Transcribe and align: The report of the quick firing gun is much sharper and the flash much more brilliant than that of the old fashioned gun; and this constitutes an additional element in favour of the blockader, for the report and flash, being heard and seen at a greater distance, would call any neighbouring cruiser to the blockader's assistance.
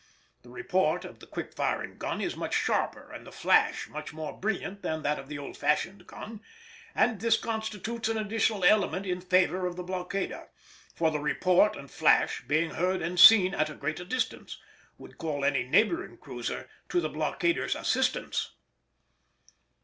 The 0.41 0.49
report 0.49 1.05
of 1.05 1.19
the 1.19 1.27
quick 1.27 1.53
firing 1.53 1.99
gun 1.99 2.21
is 2.21 2.35
much 2.35 2.55
sharper 2.55 3.11
and 3.11 3.23
the 3.23 3.31
flash 3.31 3.87
much 3.87 4.13
more 4.13 4.35
brilliant 4.35 4.81
than 4.81 5.03
that 5.03 5.19
of 5.19 5.27
the 5.29 5.37
old 5.37 5.57
fashioned 5.57 6.07
gun; 6.07 6.41
and 6.95 7.21
this 7.21 7.37
constitutes 7.37 8.09
an 8.09 8.17
additional 8.17 8.63
element 8.63 9.05
in 9.05 9.21
favour 9.21 9.67
of 9.67 9.75
the 9.75 9.83
blockader, 9.83 10.47
for 10.95 11.11
the 11.11 11.19
report 11.19 11.75
and 11.75 11.91
flash, 11.91 12.43
being 12.47 12.71
heard 12.71 13.03
and 13.03 13.19
seen 13.19 13.53
at 13.53 13.69
a 13.69 13.75
greater 13.75 14.03
distance, 14.03 14.59
would 14.97 15.19
call 15.19 15.45
any 15.45 15.65
neighbouring 15.65 16.17
cruiser 16.17 16.67
to 16.89 16.99
the 16.99 17.07
blockader's 17.07 17.75
assistance. 17.75 18.55